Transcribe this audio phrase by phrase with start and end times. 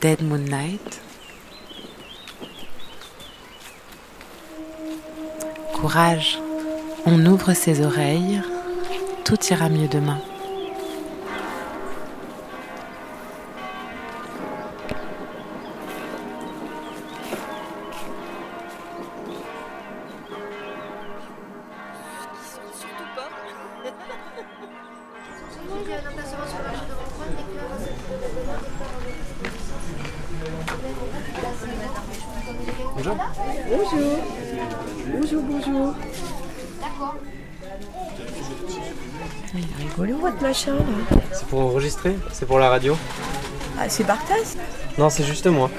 [0.00, 1.02] Dead Moonlight.
[5.74, 6.38] Courage,
[7.04, 8.40] on ouvre ses oreilles,
[9.24, 10.18] tout ira mieux demain.
[40.66, 40.74] Là.
[41.32, 42.16] C'est pour enregistrer?
[42.32, 42.96] C'est pour la radio?
[43.78, 44.56] Ah, c'est Barthès
[44.98, 45.70] Non, c'est juste moi.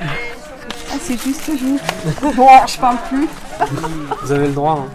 [0.00, 1.78] Ah, c'est juste vous.
[2.34, 3.28] bon, je parle plus.
[4.22, 4.84] Vous avez le droit.
[4.84, 4.88] hein.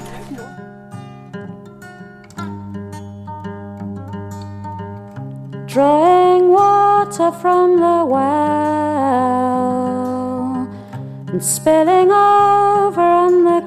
[5.68, 8.30] drawing water from the well
[11.32, 13.62] and spilling over on the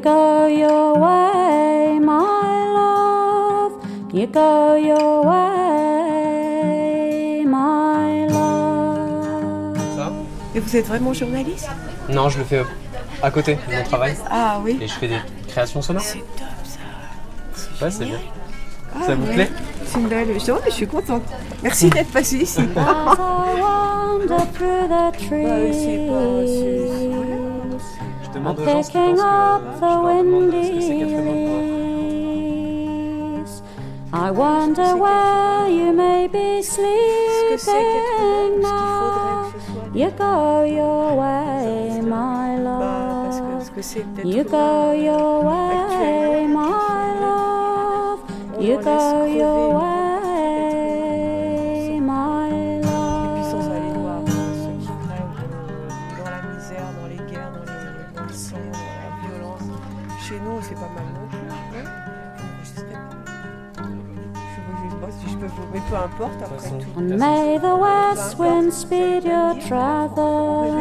[0.00, 3.72] go your way, my love.
[4.12, 6.24] You go your way,
[7.44, 9.78] my love.
[9.96, 10.12] Ça
[10.54, 11.68] Et vous êtes vraiment journaliste
[12.08, 12.62] Non, je le fais
[13.22, 14.16] à côté de mon travail.
[14.30, 14.78] Ah oui.
[14.80, 16.02] Et je fais des créations sonores.
[16.02, 16.78] C'est top ça.
[17.84, 18.18] Ouais, c'est bien.
[18.94, 19.34] Ah, Ça vous ouais.
[19.34, 19.50] plaît
[19.86, 20.28] C'est une belle.
[20.28, 21.22] Je, mais je suis contente.
[21.62, 22.62] Merci d'être passé ici.
[28.42, 31.50] I'm picking up the wind je.
[34.12, 39.52] I wonder where you may be sleeping now.
[39.94, 43.70] You go your way, my love.
[44.24, 48.20] You go your way, my love.
[48.58, 49.89] You go your way.
[65.72, 66.98] Mais peu importe, après tout.
[66.98, 70.74] And may the west wind speed your Les travels,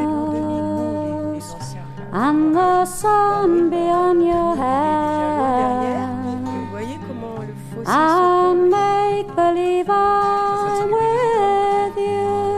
[2.12, 6.00] and the sun be on your head,
[6.44, 11.98] vous voyez comment le fossé se and make believe I'm with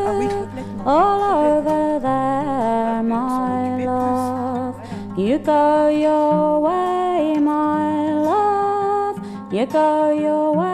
[0.03, 0.47] Ah you
[0.85, 1.21] all
[1.57, 4.75] over there, my love.
[5.17, 9.19] You go your way, my love.
[9.51, 10.70] You go your way,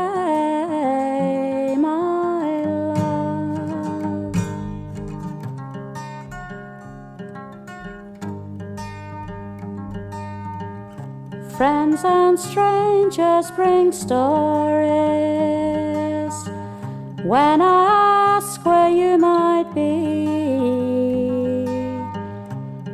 [11.58, 14.86] Friends and strangers bring stories.
[17.24, 20.28] When I ask where you might be,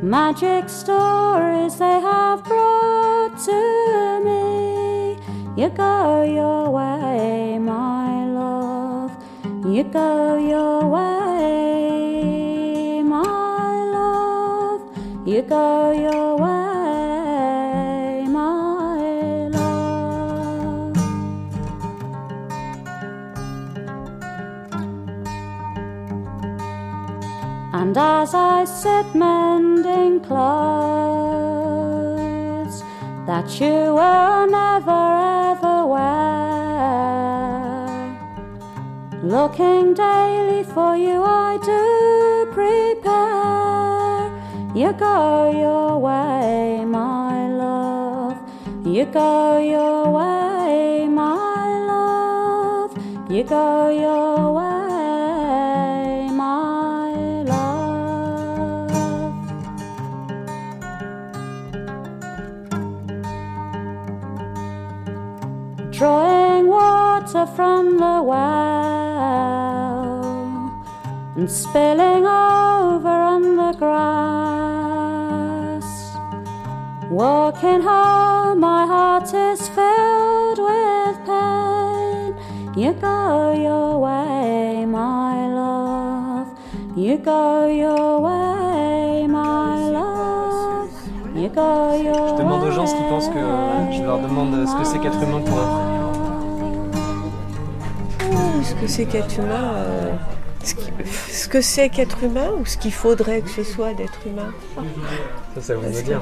[0.00, 5.18] magic stories they have brought to me.
[5.62, 9.12] You go your way, my love.
[9.66, 14.80] You go your way, my love.
[15.28, 16.53] You go your way,
[27.94, 30.42] And as I sit mending clothes
[33.24, 35.02] that you will never
[35.52, 36.02] ever wear,
[39.22, 44.26] looking daily for you, I do prepare.
[44.74, 48.36] You go your way, my love.
[48.84, 52.90] You go your way, my love.
[53.30, 54.23] You go your
[67.64, 68.44] from the well
[71.36, 75.06] and spilling over on the grass.
[77.10, 82.30] Walking home, my heart is filled with pain.
[82.82, 83.22] You go
[83.68, 86.48] your way, my love.
[86.96, 90.90] You go your way, my love.
[91.34, 91.70] You go
[92.08, 93.44] your Je demande aux gens ce qu'ils pensent que
[93.96, 95.93] je leur demande ce que c'est qu'être humain pour eux.
[98.84, 100.12] Que c'est qu'être humain, euh,
[100.62, 100.92] ce, qui-
[101.30, 104.52] ce que c'est qu'être humain ou ce qu'il faudrait que ce soit d'être humain?
[105.54, 106.20] Ça, ça vous me dire.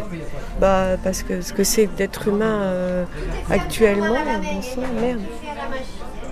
[0.60, 3.04] Bah, parce que ce que c'est d'être humain euh,
[3.50, 5.20] actuellement, bon sang, merde.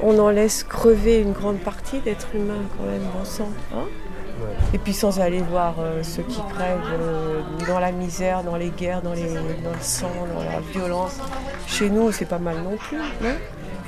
[0.02, 3.48] On en laisse crever une grande partie d'être humain quand même, bon sang.
[3.74, 3.84] hein?
[4.40, 4.46] Ouais.
[4.72, 9.02] Et puis sans aller voir euh, ceux qui crèvent dans la misère, dans les guerres,
[9.02, 11.16] dans, les, dans le sang, dans la violence.
[11.66, 13.34] Chez nous, c'est pas mal non plus, non?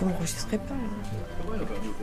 [0.00, 0.74] Vous ne m'enregistrez pas.
[0.74, 1.41] hein?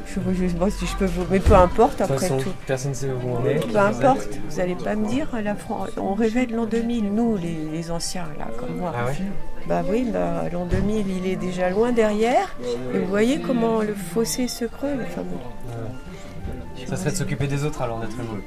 [0.06, 1.26] Je vous juste moi si je peux vous.
[1.30, 2.52] Mais peu importe après façon, tout.
[2.66, 3.60] personne ne sait où on est.
[3.72, 5.56] Peu importe, vous n'allez pas me dire, la
[5.98, 8.94] on rêvait de l'an 2000, nous les, les anciens là, comme moi.
[8.96, 9.16] Ah ouais?
[9.68, 12.56] Bah oui, bah, l'an 2000 il est déjà loin derrière.
[12.94, 15.00] Et vous voyez comment le fossé se creuse.
[15.08, 15.24] enfin.
[16.88, 18.40] Ça serait de s'occuper des autres alors d'être humain.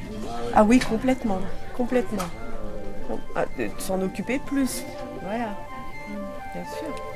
[0.54, 1.38] Ah oui, complètement,
[1.76, 2.22] complètement.
[3.36, 4.84] Ah, de s'en occuper plus,
[5.22, 5.50] voilà.
[6.54, 7.11] Bien sûr.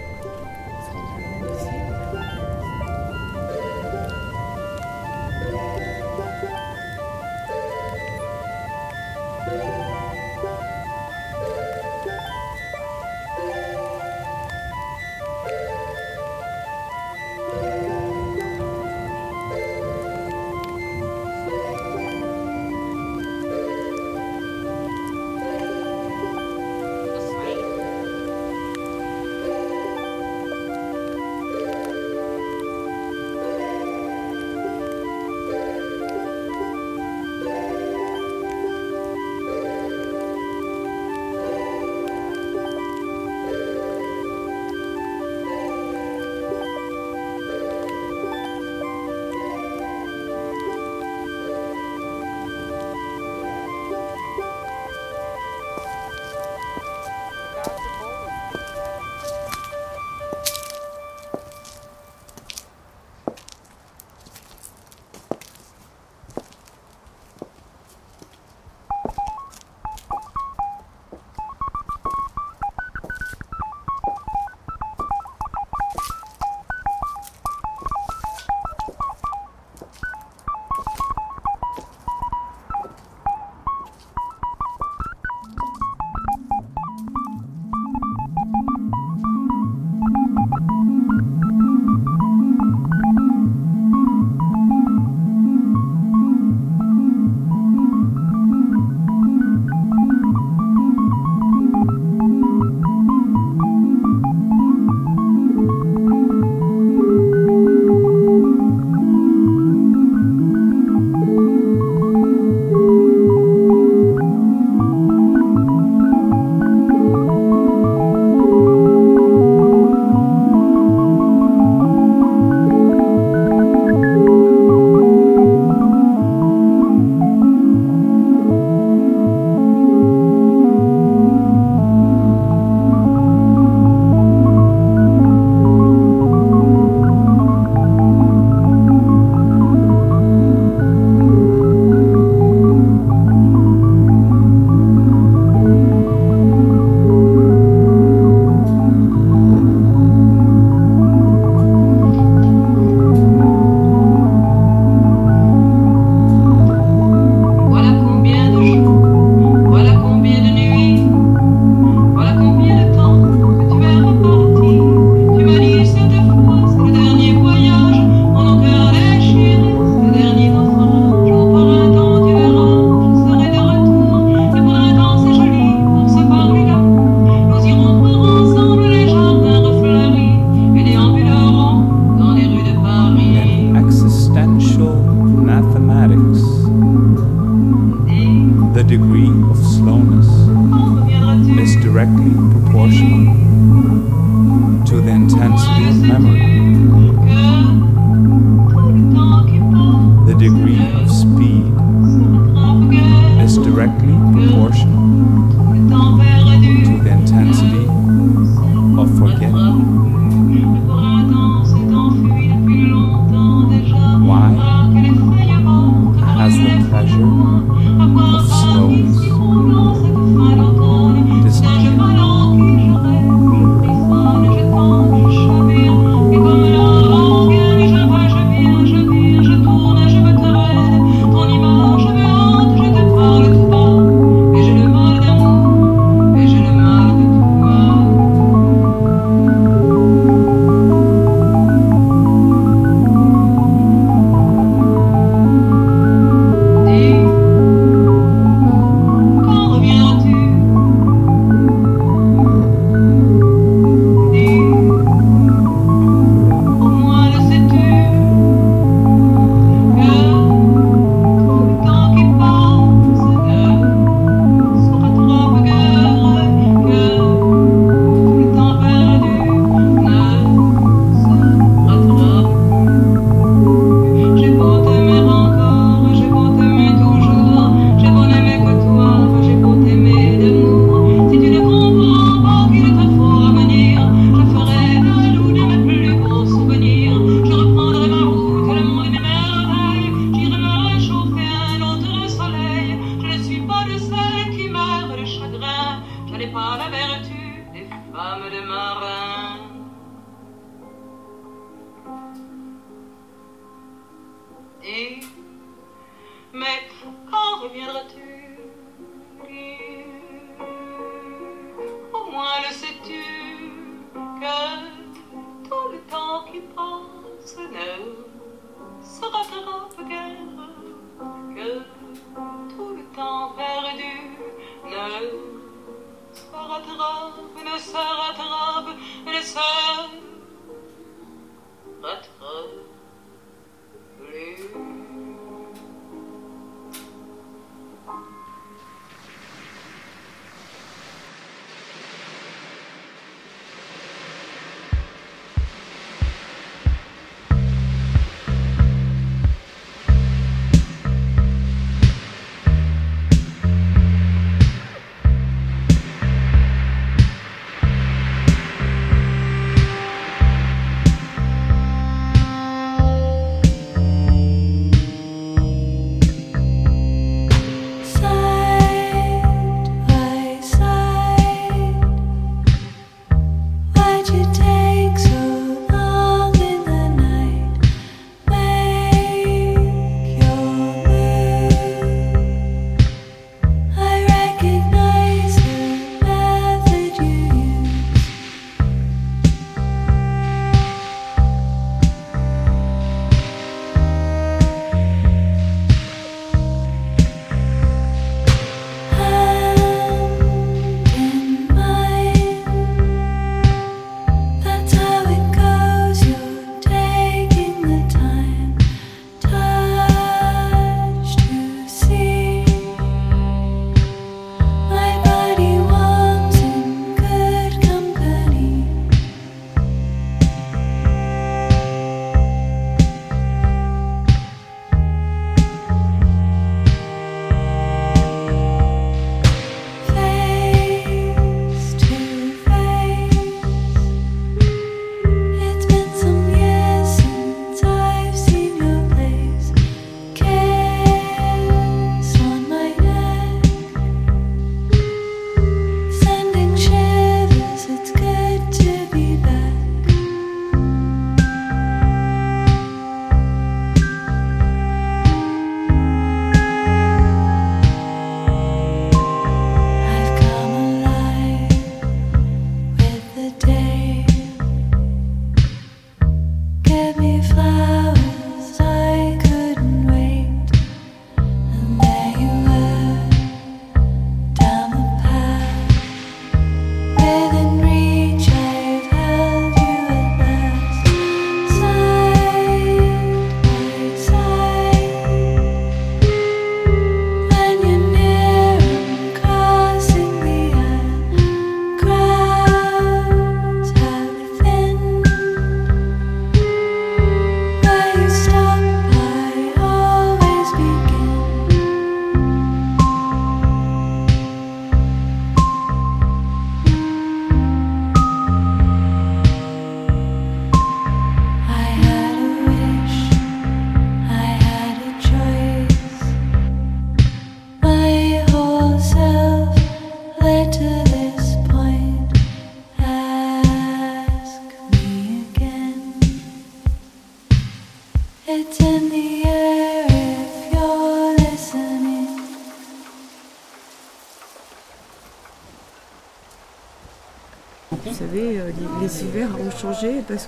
[539.22, 540.46] Hivers ont changé parce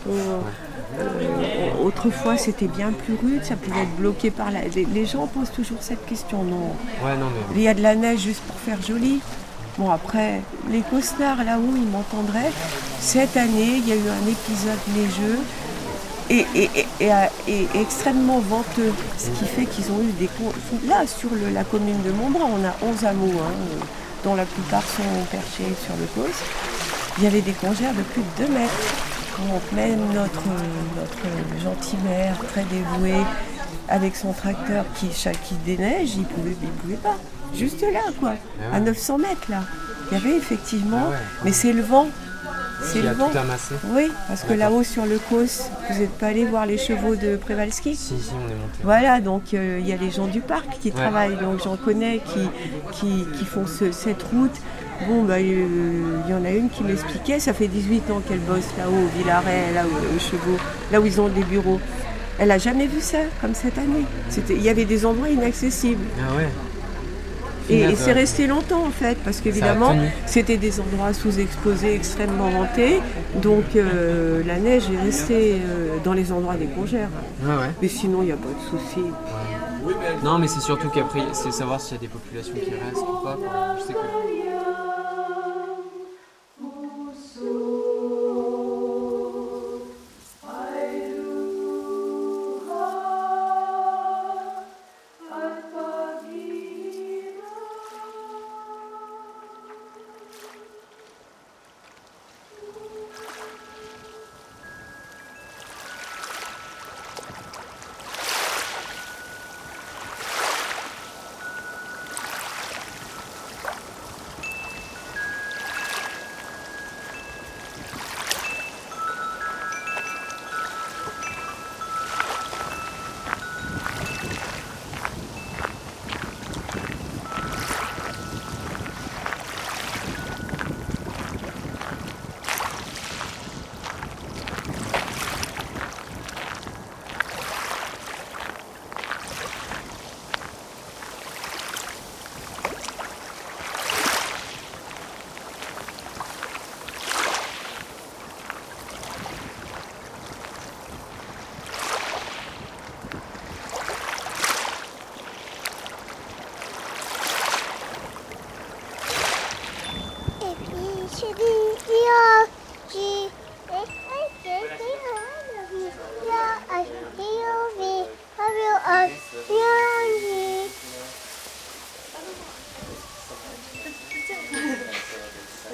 [1.82, 4.62] qu'autrefois c'était bien plus rude, ça pouvait être bloqué par la.
[4.74, 6.72] Les, les gens posent toujours cette question, non?
[7.04, 7.56] Ouais, non, mais.
[7.56, 9.20] Il y a de la neige juste pour faire joli.
[9.78, 12.50] Bon après, les costards là-haut, ils m'entendraient.
[13.00, 15.38] Cette année, il y a eu un épisode neigeux
[16.30, 20.28] et, et- et- et, euh, et extrêmement venteux, ce qui fait qu'ils ont eu des...
[20.88, 23.84] Là, sur le- la commune de Montbran, on a 11 hameaux, hein, euh,
[24.24, 26.34] dont la plupart sont perchés sur le cause.
[27.18, 28.72] Il y avait des congères de plus de 2 mètres.
[29.36, 30.42] Quand même notre,
[30.96, 33.14] notre gentil maire, très dévoué,
[33.88, 37.16] avec son tracteur qui, qui déneige, il pouvait, il pouvait pas.
[37.54, 38.76] Juste là, quoi, Ah ouais.
[38.76, 39.62] à 900 mètres, là.
[40.10, 41.16] Il y avait effectivement, Ah ouais.
[41.44, 42.08] mais c'est le vent.
[42.82, 43.28] C'est le vent.
[43.30, 43.74] tout amassé.
[43.92, 47.36] Oui, parce que là-haut sur le Causse, vous n'êtes pas allé voir les chevaux de
[47.36, 47.94] Prévalski?
[47.96, 48.78] Si, si, on est monté.
[48.84, 50.94] Voilà, donc euh, il y a les gens du parc qui Ouais.
[50.94, 52.48] travaillent, donc j'en connais qui,
[52.92, 54.54] qui, qui font ce- cette route.
[55.06, 58.40] Bon, bah, euh, il y en a une qui m'expliquait, ça fait 18 ans qu'elle
[58.40, 60.58] bosse là-haut, au Villaret, là où, aux chevaux,
[60.90, 61.80] là où ils ont des bureaux.
[62.38, 64.04] Elle a jamais vu ça comme cette année.
[64.50, 66.04] Il y avait des endroits inaccessibles.
[66.18, 66.48] Ah ouais.
[67.70, 68.12] Et, c'est ouais.
[68.12, 73.00] resté longtemps en fait, parce qu'évidemment, c'était des endroits sous-exposés, extrêmement vantés.
[73.42, 77.10] Donc euh, la neige est restée euh, dans les endroits des congères.
[77.42, 77.70] Ouais, ouais.
[77.82, 79.00] Mais sinon, il n'y a pas de souci.
[80.24, 83.24] Non, mais c'est surtout qu'après, c'est savoir s'il y a des populations qui restent ou
[83.24, 83.36] pas.
[83.36, 83.76] quoi.
[83.78, 84.37] Je sais que.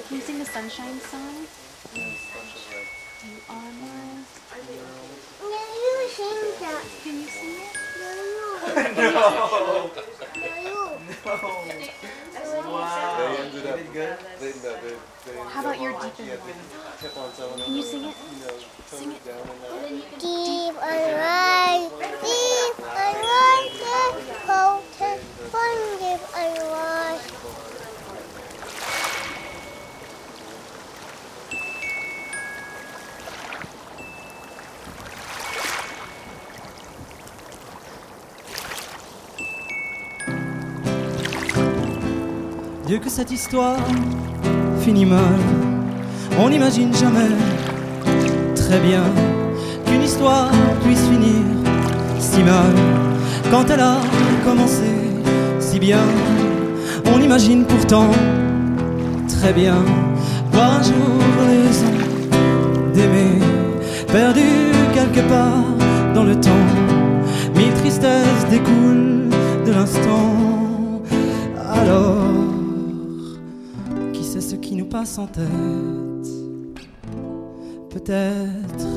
[0.07, 1.47] Can you sing the sunshine song?
[1.95, 2.01] You
[3.49, 4.21] are my.
[4.53, 6.83] Can you sing that.
[7.03, 7.73] Can you sing it?
[7.99, 8.09] No.
[8.85, 9.01] no.
[9.05, 9.41] no.
[10.63, 10.95] no.
[12.69, 13.35] Wow.
[15.49, 16.37] How about your deep in?
[17.63, 18.15] Can you sing it?
[18.85, 19.23] Sing it.
[20.19, 21.91] Deep alive,
[22.21, 23.73] deep alive,
[24.45, 24.83] cold,
[25.51, 26.94] wonderful alive.
[42.99, 43.77] Que cette histoire
[44.79, 45.39] finit mal.
[46.39, 47.31] On n'imagine jamais
[48.55, 49.03] très bien
[49.85, 50.51] qu'une histoire
[50.83, 51.43] puisse finir
[52.19, 52.73] si mal.
[53.51, 53.97] Quand elle a
[54.45, 54.91] commencé
[55.59, 56.05] si bien,
[57.13, 58.09] on imagine pourtant
[59.27, 59.77] très bien
[60.51, 63.39] voir un jour les ans d'aimer,
[64.11, 65.65] perdus quelque part
[66.13, 66.67] dans le temps.
[67.55, 69.29] Mille tristesses découlent
[69.65, 70.33] de l'instant.
[71.73, 72.44] Alors,
[75.17, 75.45] en tête
[77.91, 78.87] Peut-être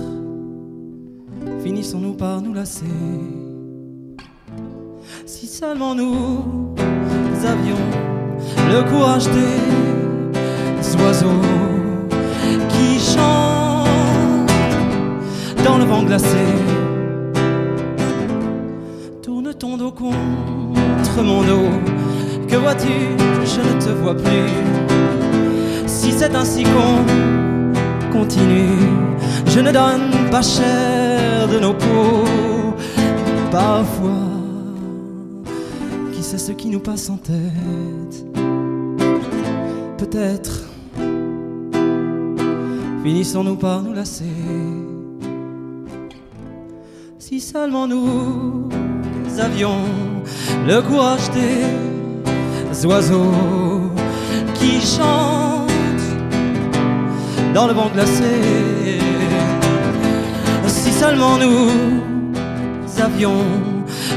[1.63, 2.87] finissons-nous par nous lasser.
[5.27, 6.75] Si seulement nous
[7.45, 7.77] avions
[8.71, 11.43] le courage des oiseaux
[12.71, 14.51] qui chantent
[15.63, 16.47] dans le vent glacé.
[19.23, 21.69] Tourne ton dos contre mon dos?
[22.49, 22.89] Que vois-tu?
[23.45, 24.88] Je ne te vois plus.
[25.99, 28.87] Si c'est ainsi qu'on continue,
[29.47, 32.25] je ne donne pas cher de nos peaux.
[33.51, 34.31] Parfois,
[36.13, 38.25] qui sait ce qui nous passe en tête?
[39.99, 40.67] Peut-être
[43.03, 44.37] finissons-nous par nous lasser.
[47.19, 48.69] Si seulement nous
[49.41, 49.83] avions
[50.65, 53.33] le courage des oiseaux
[54.55, 55.48] qui chantent
[57.59, 59.01] dans le vent glacé.
[60.69, 61.71] Si seulement nous
[63.03, 63.43] avions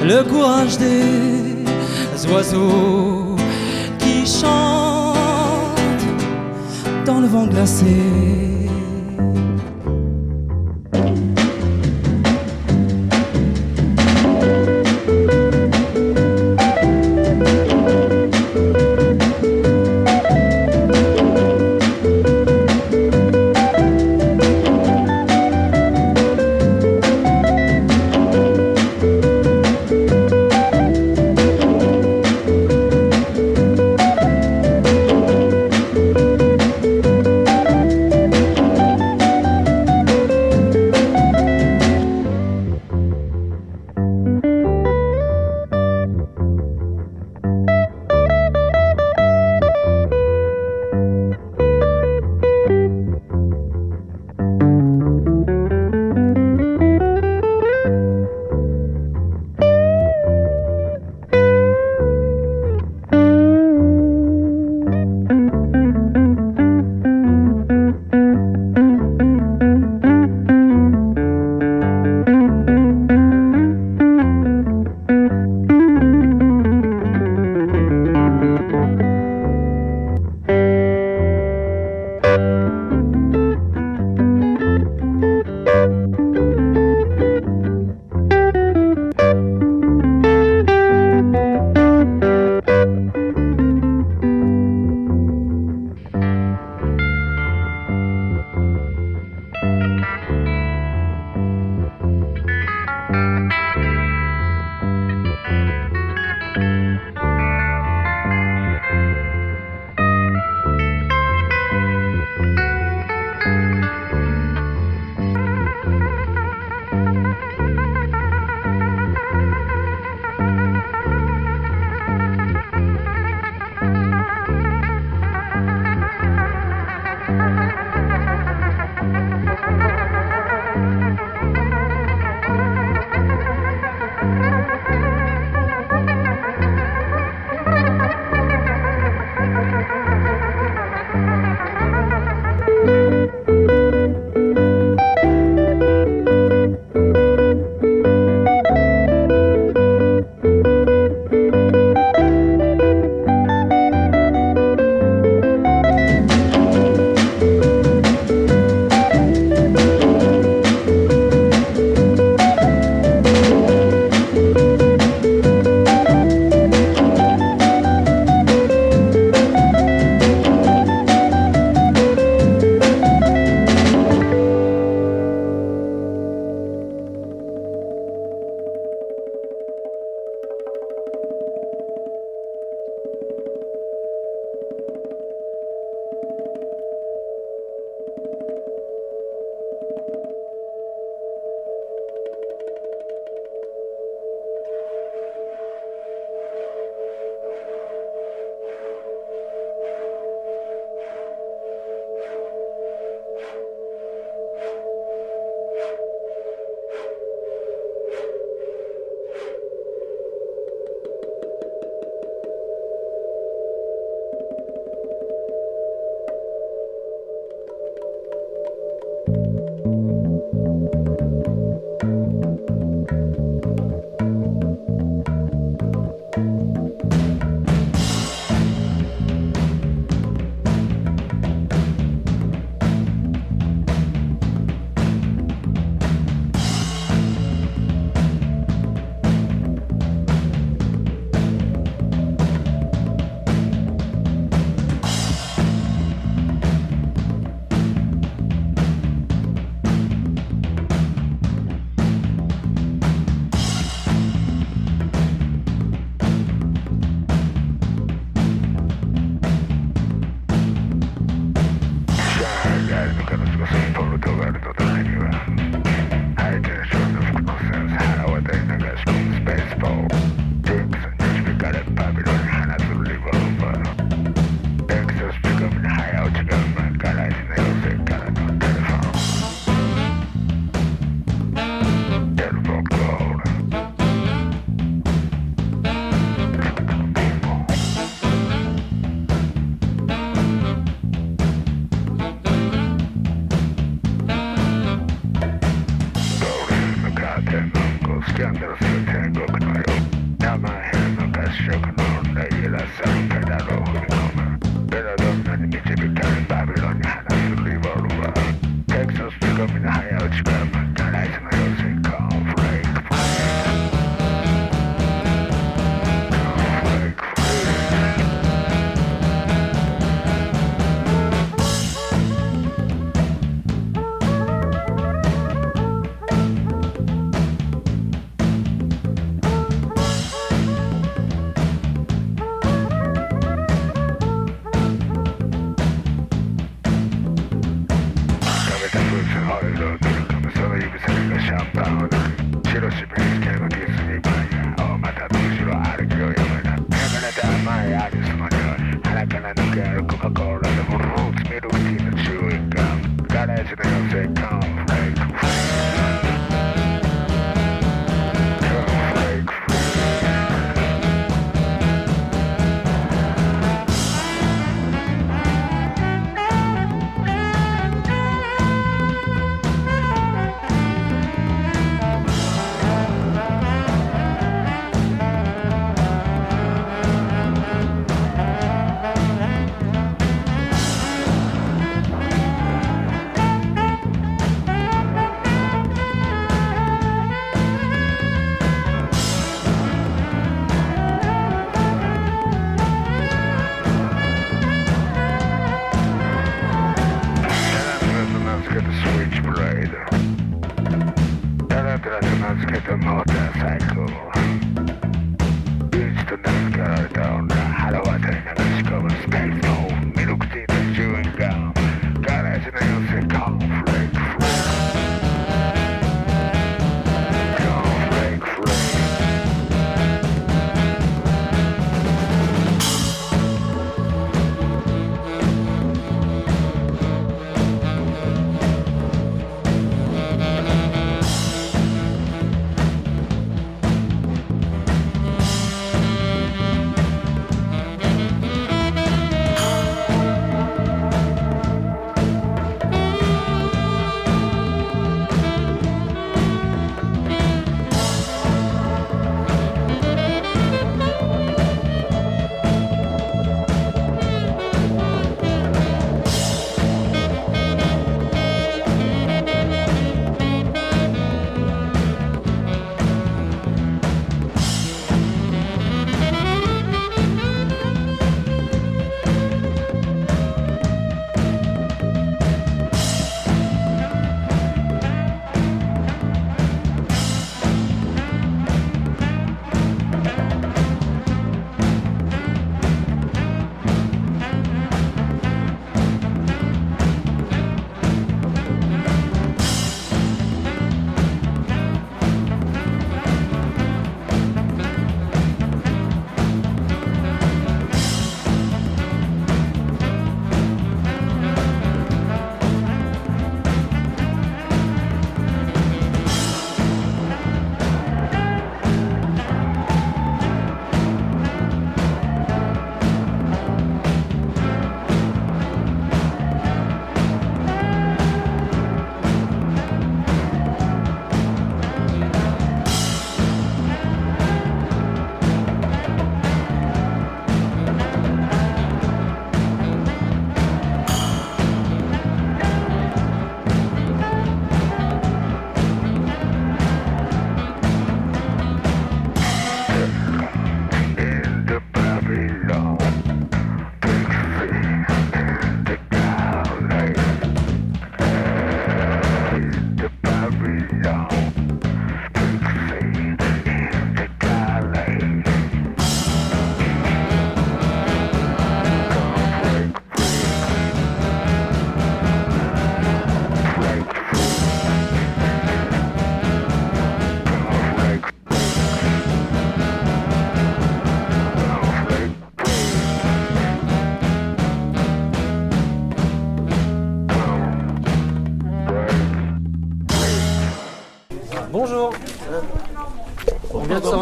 [0.04, 1.66] le courage des
[2.32, 3.36] oiseaux
[3.98, 5.16] qui chantent
[7.08, 8.61] dans le vent glacé.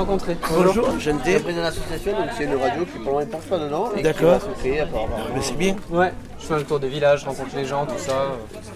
[0.10, 3.26] Bonjour, je suis président de l'association, donc c'est une radio qui pour le moment ne
[3.26, 4.34] porte pas de nom et qui D'accord.
[4.34, 5.18] apparemment.
[5.36, 7.94] Mais c'est bien, Ouais, je fais un tour des villages, je rencontre les gens, tout
[8.00, 8.14] ça.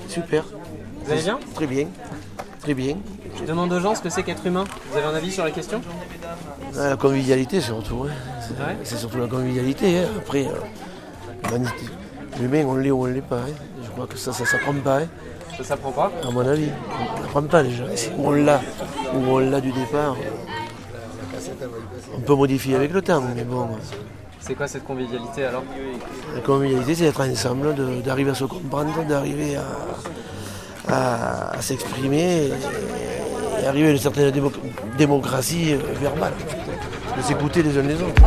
[0.08, 0.43] super.
[1.04, 1.39] Vous allez bien?
[1.56, 1.88] Très bien,
[2.62, 2.98] très bien.
[3.39, 4.63] Je demande aux gens ce que c'est qu'être humain.
[4.91, 5.82] Vous avez un avis sur la question?
[6.78, 8.06] Ah, La convivialité surtout.
[8.08, 8.13] hein.
[8.86, 9.00] C'est Ouais.
[9.00, 10.00] surtout la convivialité.
[10.02, 10.08] hein.
[10.19, 10.52] Après, euh,
[11.46, 11.89] l'humanité-
[12.39, 13.38] l'humain, on l'est ou on ne l'est pas.
[13.38, 13.54] hein.
[13.84, 15.08] Je crois que ça, ça s'apprend pas, hein,
[15.58, 16.12] Ça s'apprend pas?
[16.28, 16.69] À mon avis.
[17.17, 17.86] On n'apprend pas déjà.
[17.96, 18.62] Si on l'a
[19.15, 20.15] ou on l'a du départ,
[22.15, 23.21] on peut modifier avec le temps.
[23.35, 23.67] Mais bon,
[24.39, 25.63] C'est quoi cette convivialité alors
[26.35, 29.63] la convivialité, c'est d'être ensemble, d'arriver à se comprendre, d'arriver à,
[30.93, 34.51] à- à s'exprimer et, et arriver à une certaine démo-
[34.97, 36.33] démocratie euh, verbale.
[37.17, 38.21] De s'écouter les uns les autres.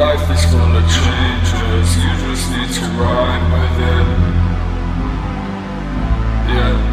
[0.00, 1.94] life is gonna change us.
[2.02, 4.06] You just need to ride with it.
[6.48, 6.89] Yeah.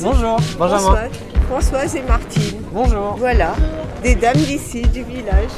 [0.00, 0.78] Bonjour, Benjamin.
[0.78, 1.10] Françoise,
[1.48, 2.62] Françoise et Martine.
[2.72, 3.16] Bonjour.
[3.18, 3.54] Voilà,
[4.02, 5.50] des dames d'ici, du village.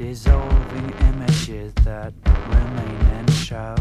[0.00, 2.14] dissolving images that
[2.48, 3.78] remain and shout.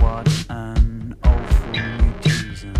[0.00, 2.74] What an awful new.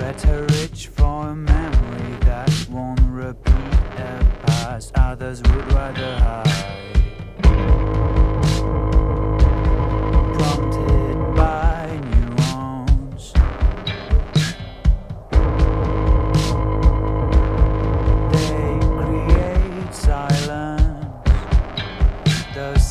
[0.00, 7.01] Better reach for a memory that won't repeat the past others would rather hide.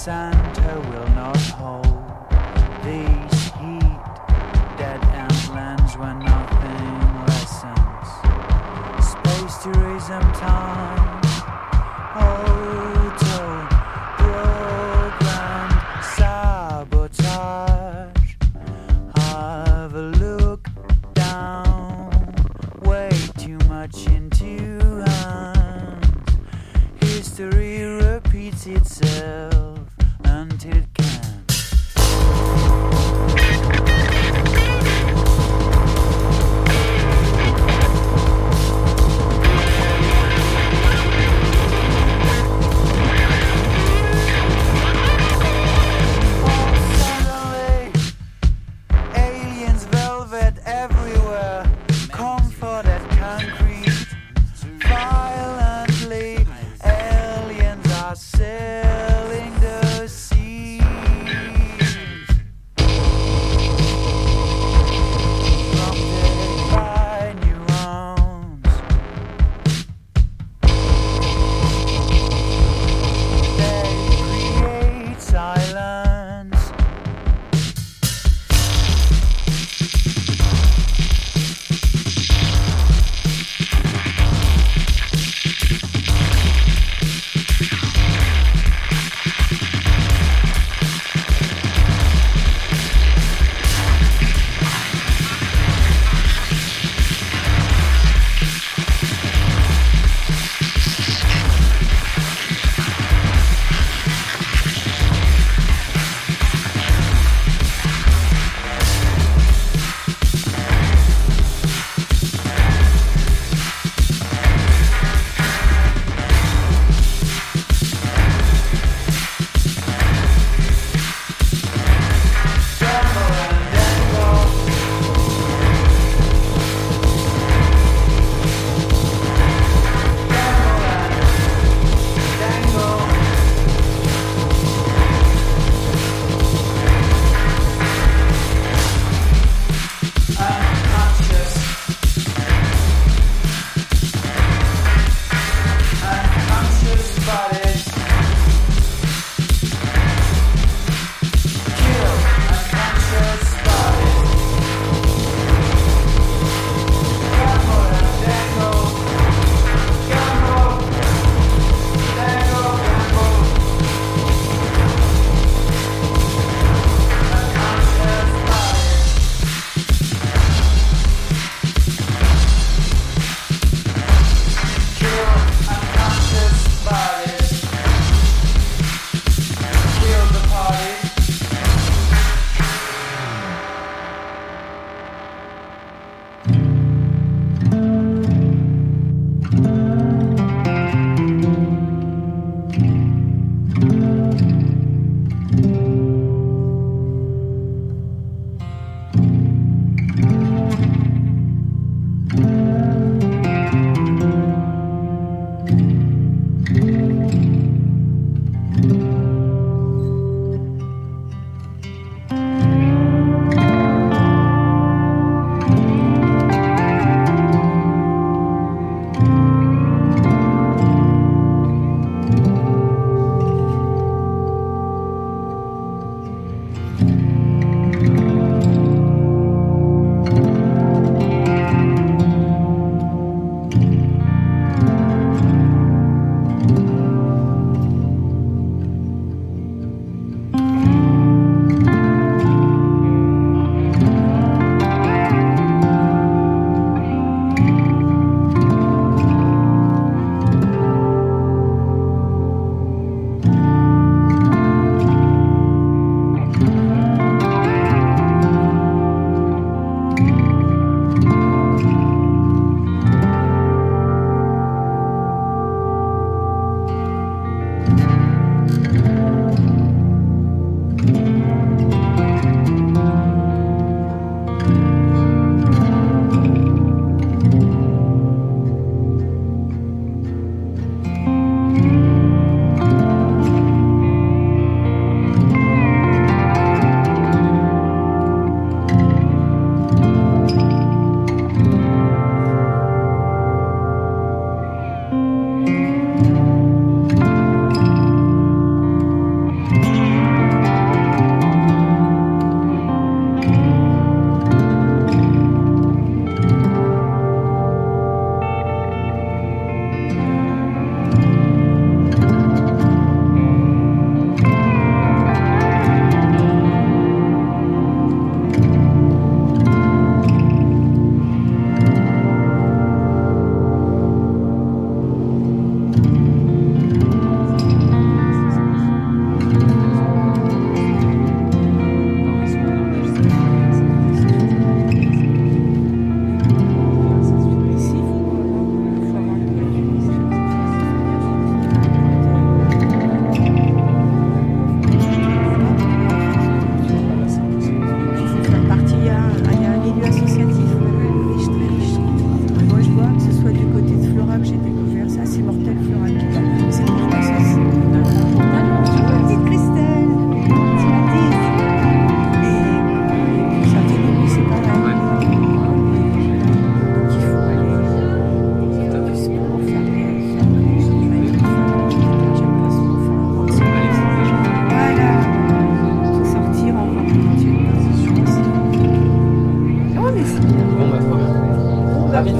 [0.01, 0.40] sun.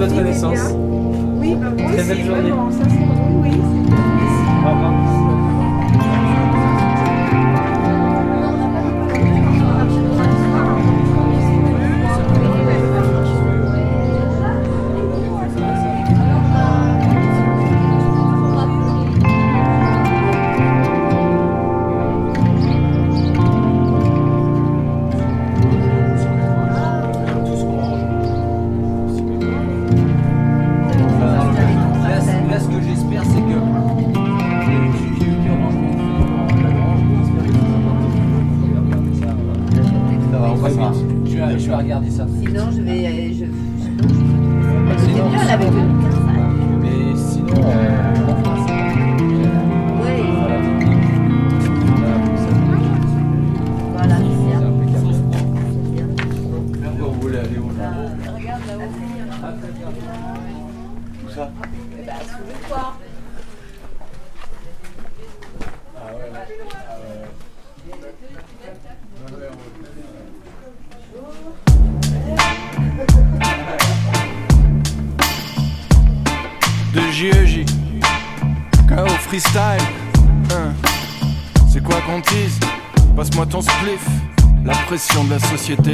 [0.02, 0.41] Votre naissance.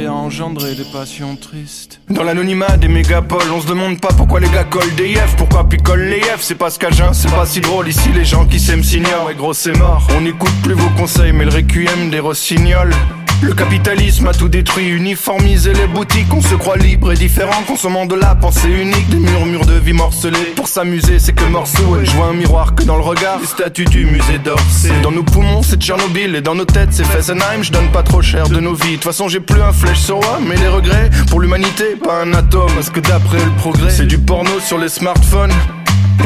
[0.08, 2.00] Engendré des passions tristes.
[2.08, 5.68] Dans l'anonymat des mégapoles, on se demande pas pourquoi les gars collent des yefs, pourquoi
[5.68, 7.88] picolent les yefs, c'est pas ce qu'Agen, c'est pas si drôle.
[7.88, 10.06] Ici, les gens qui s'aiment s'ignorent, et gros, c'est mort.
[10.16, 12.94] On n'écoute plus vos conseils, mais le requiem des rossignols.
[13.40, 18.04] Le capitalisme a tout détruit, uniformisé les boutiques, on se croit libre et différent, consommant
[18.04, 20.54] de la pensée unique, des murmures de vie morcelés.
[20.56, 23.46] Pour s'amuser, c'est que morceau, et je vois un miroir que dans le regard, les
[23.46, 24.90] statues du musée d'Orsay.
[25.04, 28.22] Dans nos poumons, c'est Tchernobyl, et dans nos têtes, c'est Fessenheim, je donne pas trop
[28.22, 28.90] cher de nos vies.
[28.90, 32.22] De toute façon, j'ai plus un flèche sur moi, mais les regrets, pour l'humanité, pas
[32.22, 35.52] un atome, parce que d'après le progrès, c'est du porno sur les smartphones.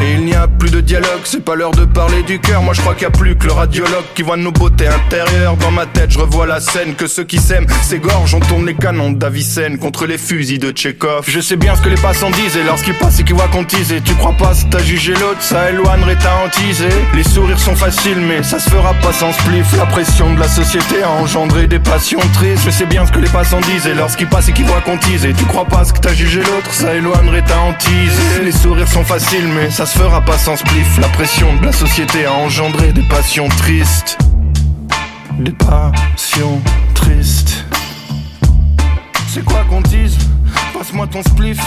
[0.01, 2.61] Et il n'y a plus de dialogue, c'est pas l'heure de parler du cœur.
[2.61, 5.57] Moi je crois qu'il y a plus que le radiologue qui voit nos beautés intérieures.
[5.57, 8.35] Dans ma tête, je revois la scène que ceux qui s'aiment s'égorgent.
[8.35, 11.25] On tourne les canons d'Avicenne contre les fusils de Tchekhov.
[11.27, 13.63] Je sais bien ce que les passants disent et lorsqu'ils passent et qu'ils voient qu'on.
[13.63, 16.83] Et tu crois pas si t'as jugé l'autre, ça éloignerait ta hantise.
[17.15, 19.75] Les sourires sont faciles, mais ça se fera pas sans spliff.
[19.77, 22.63] La pression de la société a engendré des passions tristes.
[22.65, 24.97] Je sais bien ce que les passants disent et lorsqu'ils passent et qu'ils voient qu'on
[24.97, 25.25] tease.
[25.25, 28.19] Et tu crois pas ce que t'as jugé l'autre, ça éloignerait ta hantise.
[28.43, 30.97] Les sourires sont faciles, mais ça se fera pas sans spliff.
[30.99, 34.17] La pression de la société a engendré des passions tristes.
[35.39, 36.61] Des passions
[36.93, 37.65] tristes.
[39.27, 40.17] C'est quoi qu'on tease
[40.73, 41.59] Passe-moi ton spliff.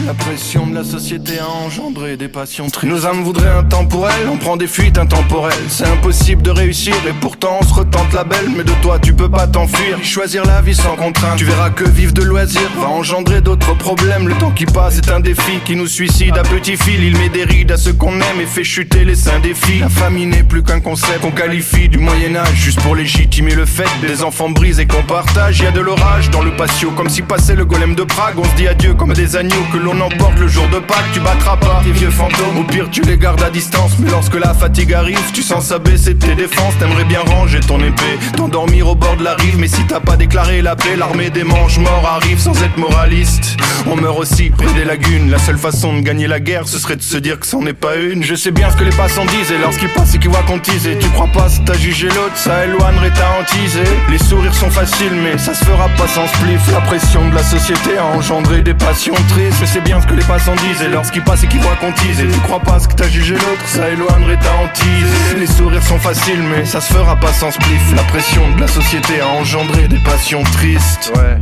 [0.00, 2.92] La pression de la société a engendré des passions tristes.
[2.92, 5.52] Nos âmes voudraient un temporel, on prend des fuites intemporelles.
[5.68, 8.48] C'est impossible de réussir et pourtant on se retente la belle.
[8.56, 10.02] Mais de toi tu peux pas t'enfuir.
[10.02, 14.28] Choisir la vie sans contrainte, tu verras que vivre de loisirs va engendrer d'autres problèmes.
[14.28, 17.04] Le temps qui passe est un défi qui nous suicide à petit fil.
[17.04, 19.80] Il met des rides à ceux qu'on aime et fait chuter les seins des filles.
[19.80, 23.88] La famille n'est plus qu'un concept qu'on qualifie du Moyen-Âge juste pour légitimer le fait
[24.00, 25.60] des enfants brisés et qu'on partage.
[25.60, 28.38] Y a de l'orage dans le patio, comme si passait le golem de Prague.
[28.38, 31.12] On se dit adieu comme des agneaux que l'on emporte le jour de Pâques.
[31.12, 33.92] Tu battras pas tes vieux fantômes, au pire tu les gardes à distance.
[33.98, 36.76] Mais lorsque la fatigue arrive, tu sens s'abaisser tes défenses.
[36.78, 39.58] T'aimerais bien ranger ton épée, t'endormir au bord de la rive.
[39.58, 43.56] Mais si t'as pas déclaré la paix, l'armée des manches morts arrive sans être moraliste.
[43.86, 45.30] On meurt aussi près des lagunes.
[45.30, 47.72] La seule façon de gagner la guerre, ce serait de se dire que c'en est
[47.72, 48.22] pas une.
[48.22, 50.58] Je sais bien ce que les passants disent, et lorsqu'ils passent et qu'ils voient qu'on
[50.58, 50.86] tease.
[50.86, 53.78] Et tu crois pas si t'as jugé l'autre, ça éloignerait ta hantise.
[54.10, 56.70] Les sourires sont faciles, mais ça se fera pas sans spliff.
[56.72, 59.71] La pression de la société a engendré des passions tristes.
[59.72, 62.20] Sais bien ce que les passants disent, et lorsqu'ils passent et qu'ils voient qu'on tease.
[62.20, 65.34] Et tu crois pas ce que t'as jugé l'autre, ça éloignerait ta hantise.
[65.38, 67.94] Les sourires sont faciles, mais ça se fera pas sans spliff.
[67.96, 71.10] La pression de la société a engendré des passions tristes.
[71.16, 71.38] Ouais.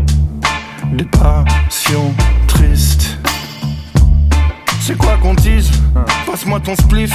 [0.93, 2.15] Des passions
[2.47, 3.00] tristes.
[4.81, 5.71] C'est quoi qu'on tease
[6.27, 7.13] Passe-moi ton spliff.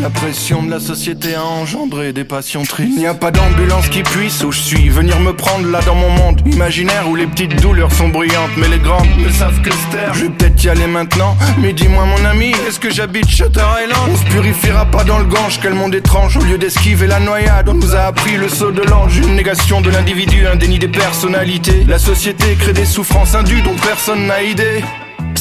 [0.00, 2.92] La pression de la société a engendré des passions tristes.
[2.94, 5.94] Il n'y a pas d'ambulance qui puisse où je suis venir me prendre là dans
[5.94, 9.70] mon monde imaginaire où les petites douleurs sont bruyantes, mais les grandes ne savent que
[9.70, 10.14] se taire.
[10.14, 14.10] Je vais peut-être y aller maintenant, mais dis-moi mon ami, est-ce que j'habite Shutter Island?
[14.10, 16.38] On se purifiera pas dans le gange, quel monde étrange.
[16.38, 19.18] Au lieu d'esquiver la noyade, on nous a appris le saut de l'ange.
[19.18, 21.84] Une négation de l'individu, un déni des personnalités.
[21.86, 24.82] La société crée des souffrances indues dont personne n'a idée.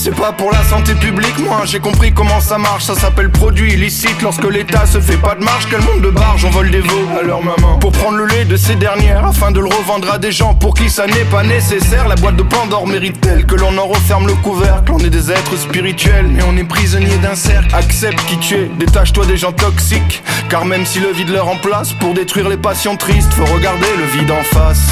[0.04, 2.86] C'est pas pour la santé publique, moi j'ai compris comment ça marche.
[2.86, 5.68] Ça s'appelle produit illicite lorsque l'État se fait pas de marge.
[5.70, 7.78] Quel monde de barge, on vole des veaux à leur maman?
[7.78, 10.74] Pour prendre le lait de ces dernières afin de le revendre à des gens pour
[10.74, 12.08] qui ça n'est pas nécessaire.
[12.08, 14.92] La boîte de Pandore mérite-t-elle que l'on en referme le couvercle?
[14.92, 17.76] On est des êtres spirituels, mais on est prisonnier d'un cercle.
[17.76, 20.24] Accepte qui tu es, détache-toi des gens toxiques.
[20.50, 23.86] Car même si le vide leur en place, pour détruire les passions tristes, faut regarder
[24.00, 24.88] le vide en face.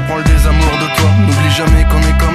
[0.00, 1.10] Et lorsque ce monde te malmène, ta prends le désamour de toi.
[1.20, 2.29] N'oublie jamais qu'on est même